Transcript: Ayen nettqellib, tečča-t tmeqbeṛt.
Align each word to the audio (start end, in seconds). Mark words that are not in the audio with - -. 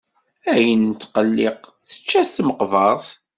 Ayen 0.53 0.81
nettqellib, 0.87 1.59
tečča-t 1.87 2.31
tmeqbeṛt. 2.37 3.07